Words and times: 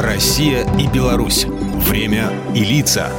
Россия 0.00 0.66
и 0.78 0.86
Беларусь. 0.86 1.44
Время 1.44 2.32
и 2.54 2.64
лица. 2.64 3.10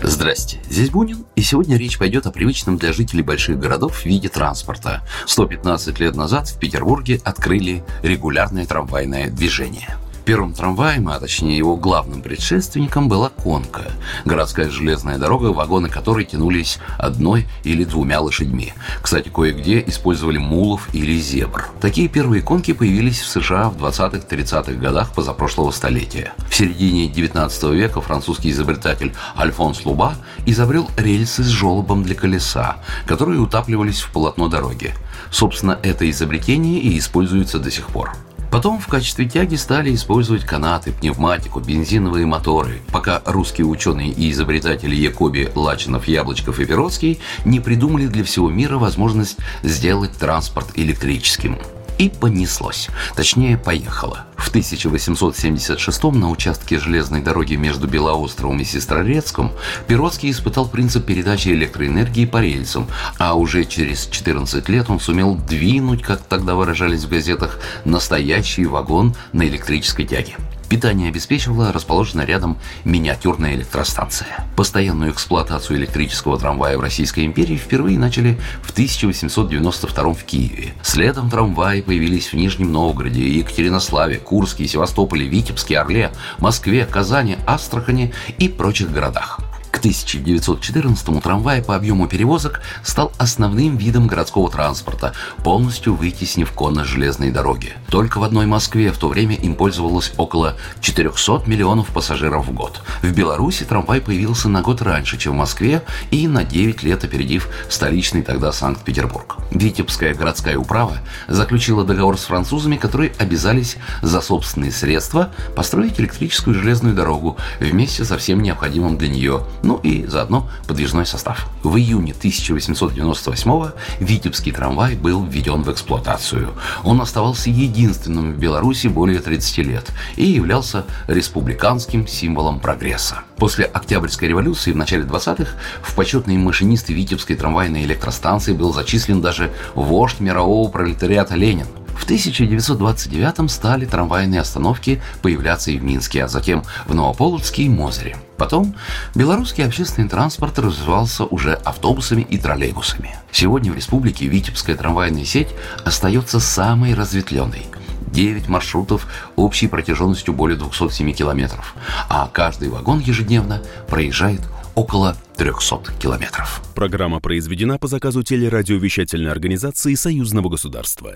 Здрасте, 0.00 0.60
здесь 0.70 0.90
Бунин, 0.90 1.24
и 1.34 1.42
сегодня 1.42 1.76
речь 1.76 1.98
пойдет 1.98 2.26
о 2.26 2.30
привычном 2.30 2.78
для 2.78 2.92
жителей 2.92 3.22
больших 3.22 3.58
городов 3.58 4.04
виде 4.04 4.28
транспорта. 4.28 5.02
115 5.26 5.98
лет 5.98 6.14
назад 6.14 6.48
в 6.48 6.58
Петербурге 6.60 7.20
открыли 7.24 7.82
регулярное 8.02 8.64
трамвайное 8.64 9.28
движение– 9.28 9.96
Первым 10.24 10.54
трамваем, 10.54 11.08
а 11.08 11.20
точнее 11.20 11.58
его 11.58 11.76
главным 11.76 12.22
предшественником, 12.22 13.08
была 13.08 13.28
конка. 13.28 13.92
Городская 14.24 14.70
железная 14.70 15.18
дорога, 15.18 15.46
вагоны 15.46 15.90
которой 15.90 16.24
тянулись 16.24 16.78
одной 16.98 17.46
или 17.62 17.84
двумя 17.84 18.20
лошадьми. 18.20 18.72
Кстати, 19.02 19.28
кое-где 19.28 19.84
использовали 19.86 20.38
мулов 20.38 20.88
или 20.94 21.18
зебр. 21.18 21.68
Такие 21.80 22.08
первые 22.08 22.40
конки 22.40 22.72
появились 22.72 23.20
в 23.20 23.28
США 23.28 23.68
в 23.68 23.76
20-30-х 23.76 24.72
годах 24.72 25.12
позапрошлого 25.12 25.70
столетия. 25.72 26.32
В 26.48 26.54
середине 26.54 27.08
19 27.08 27.62
века 27.74 28.00
французский 28.00 28.50
изобретатель 28.50 29.12
Альфонс 29.36 29.84
Луба 29.84 30.14
изобрел 30.46 30.88
рельсы 30.96 31.42
с 31.42 31.48
желобом 31.48 32.02
для 32.02 32.14
колеса, 32.14 32.78
которые 33.06 33.40
утапливались 33.40 34.00
в 34.00 34.10
полотно 34.10 34.48
дороги. 34.48 34.94
Собственно, 35.30 35.78
это 35.82 36.08
изобретение 36.10 36.80
и 36.80 36.98
используется 36.98 37.58
до 37.58 37.70
сих 37.70 37.88
пор. 37.88 38.12
Потом 38.54 38.78
в 38.78 38.86
качестве 38.86 39.28
тяги 39.28 39.56
стали 39.56 39.92
использовать 39.92 40.44
канаты, 40.44 40.92
пневматику, 40.92 41.58
бензиновые 41.58 42.24
моторы, 42.24 42.82
пока 42.92 43.20
русские 43.26 43.66
ученые 43.66 44.10
и 44.10 44.30
изобретатели 44.30 44.94
Якоби, 44.94 45.50
Лачинов, 45.56 46.06
Яблочков 46.06 46.60
и 46.60 46.64
Перовский 46.64 47.18
не 47.44 47.58
придумали 47.58 48.06
для 48.06 48.22
всего 48.22 48.48
мира 48.48 48.78
возможность 48.78 49.38
сделать 49.64 50.12
транспорт 50.12 50.68
электрическим. 50.76 51.58
И 51.98 52.08
понеслось. 52.08 52.88
Точнее, 53.14 53.56
поехало. 53.56 54.26
В 54.36 54.48
1876 54.48 56.02
на 56.04 56.30
участке 56.30 56.78
железной 56.78 57.22
дороги 57.22 57.54
между 57.54 57.86
Белоостровом 57.86 58.60
и 58.60 58.64
Сестрорецком 58.64 59.52
Перовский 59.86 60.30
испытал 60.30 60.68
принцип 60.68 61.06
передачи 61.06 61.48
электроэнергии 61.48 62.26
по 62.26 62.40
рельсам, 62.42 62.88
а 63.18 63.34
уже 63.34 63.64
через 63.64 64.06
14 64.06 64.68
лет 64.68 64.90
он 64.90 64.98
сумел 64.98 65.34
двинуть, 65.34 66.02
как 66.02 66.20
тогда 66.22 66.54
выражались 66.54 67.04
в 67.04 67.08
газетах, 67.08 67.58
настоящий 67.84 68.66
вагон 68.66 69.14
на 69.32 69.46
электрической 69.46 70.04
тяге. 70.04 70.36
Питание 70.68 71.08
обеспечивала 71.08 71.72
расположенная 71.72 72.24
рядом 72.24 72.58
миниатюрная 72.84 73.54
электростанция. 73.54 74.46
Постоянную 74.56 75.12
эксплуатацию 75.12 75.78
электрического 75.78 76.38
трамвая 76.38 76.76
в 76.78 76.80
Российской 76.80 77.24
империи 77.26 77.56
впервые 77.56 77.98
начали 77.98 78.38
в 78.62 78.70
1892 78.70 80.14
в 80.14 80.24
Киеве. 80.24 80.74
Следом 80.82 81.30
трамваи 81.30 81.80
появились 81.80 82.32
в 82.32 82.34
Нижнем 82.34 82.72
Новгороде, 82.72 83.28
Екатеринославе, 83.28 84.16
Курске, 84.16 84.66
Севастополе, 84.66 85.26
Витебске, 85.26 85.78
Орле, 85.78 86.12
Москве, 86.38 86.86
Казани, 86.86 87.36
Астрахани 87.46 88.12
и 88.38 88.48
прочих 88.48 88.90
городах. 88.90 89.40
1914-му 89.84 91.20
трамвай 91.20 91.62
по 91.62 91.76
объему 91.76 92.08
перевозок 92.08 92.62
стал 92.82 93.12
основным 93.18 93.76
видом 93.76 94.06
городского 94.06 94.50
транспорта, 94.50 95.12
полностью 95.42 95.94
вытеснив 95.94 96.50
конно-железные 96.52 97.30
дороги. 97.30 97.74
Только 97.88 98.18
в 98.18 98.24
одной 98.24 98.46
Москве 98.46 98.90
в 98.92 98.98
то 98.98 99.08
время 99.08 99.36
им 99.36 99.54
пользовалось 99.54 100.12
около 100.16 100.56
400 100.80 101.42
миллионов 101.46 101.88
пассажиров 101.88 102.46
в 102.46 102.52
год. 102.52 102.80
В 103.02 103.12
Беларуси 103.12 103.64
трамвай 103.64 104.00
появился 104.00 104.48
на 104.48 104.62
год 104.62 104.80
раньше, 104.80 105.18
чем 105.18 105.34
в 105.34 105.36
Москве, 105.36 105.82
и 106.10 106.26
на 106.28 106.44
9 106.44 106.82
лет 106.82 107.04
опередив 107.04 107.48
столичный 107.68 108.22
тогда 108.22 108.52
Санкт-Петербург. 108.52 109.36
Витебская 109.50 110.14
городская 110.14 110.56
управа 110.56 110.98
заключила 111.28 111.84
договор 111.84 112.18
с 112.18 112.24
французами, 112.24 112.76
которые 112.76 113.12
обязались 113.18 113.76
за 114.00 114.20
собственные 114.20 114.72
средства 114.72 115.30
построить 115.54 116.00
электрическую 116.00 116.54
железную 116.54 116.94
дорогу 116.94 117.36
вместе 117.60 118.04
со 118.04 118.16
всем 118.16 118.42
необходимым 118.42 118.96
для 118.96 119.08
нее, 119.08 119.42
ну 119.62 119.73
ну 119.74 119.80
и 119.82 120.06
заодно 120.06 120.48
подвижной 120.68 121.04
состав. 121.04 121.48
В 121.64 121.76
июне 121.76 122.12
1898 122.12 123.70
Витебский 123.98 124.52
трамвай 124.52 124.94
был 124.94 125.24
введен 125.24 125.62
в 125.62 125.72
эксплуатацию. 125.72 126.54
Он 126.84 127.00
оставался 127.00 127.50
единственным 127.50 128.34
в 128.34 128.38
Беларуси 128.38 128.86
более 128.86 129.18
30 129.18 129.58
лет 129.58 129.92
и 130.16 130.26
являлся 130.26 130.84
республиканским 131.08 132.06
символом 132.06 132.60
прогресса. 132.60 133.20
После 133.36 133.64
Октябрьской 133.64 134.28
революции 134.28 134.72
в 134.72 134.76
начале 134.76 135.02
20-х 135.02 135.50
в 135.82 135.94
почетные 135.94 136.38
машинисты 136.38 136.92
Витебской 136.92 137.34
трамвайной 137.34 137.84
электростанции 137.84 138.52
был 138.52 138.72
зачислен 138.72 139.20
даже 139.20 139.50
вождь 139.74 140.20
мирового 140.20 140.70
пролетариата 140.70 141.34
Ленин– 141.34 141.66
в 142.04 142.06
1929 142.06 143.50
стали 143.50 143.86
трамвайные 143.86 144.42
остановки 144.42 145.00
появляться 145.22 145.70
и 145.70 145.78
в 145.78 145.84
Минске, 145.84 146.24
а 146.24 146.28
затем 146.28 146.62
в 146.84 146.94
Новополоцке 146.94 147.62
и 147.62 147.68
Мозере. 147.70 148.18
Потом 148.36 148.74
белорусский 149.14 149.64
общественный 149.64 150.10
транспорт 150.10 150.58
развивался 150.58 151.24
уже 151.24 151.54
автобусами 151.54 152.20
и 152.20 152.36
троллейбусами. 152.36 153.16
Сегодня 153.32 153.72
в 153.72 153.76
республике 153.76 154.26
Витебская 154.26 154.76
трамвайная 154.76 155.24
сеть 155.24 155.48
остается 155.86 156.40
самой 156.40 156.92
разветвленной. 156.92 157.68
9 158.08 158.48
маршрутов 158.48 159.06
общей 159.36 159.66
протяженностью 159.66 160.34
более 160.34 160.58
207 160.58 161.10
километров, 161.14 161.74
а 162.10 162.28
каждый 162.30 162.68
вагон 162.68 163.00
ежедневно 163.00 163.62
проезжает 163.88 164.42
около 164.74 165.16
300 165.36 165.92
километров. 165.98 166.62
Программа 166.74 167.20
произведена 167.20 167.78
по 167.78 167.86
заказу 167.86 168.22
телерадиовещательной 168.22 169.30
организации 169.30 169.94
Союзного 169.94 170.48
государства. 170.48 171.14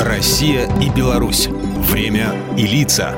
Россия 0.00 0.68
и 0.80 0.88
Беларусь. 0.90 1.48
Время 1.90 2.34
и 2.56 2.66
лица. 2.66 3.14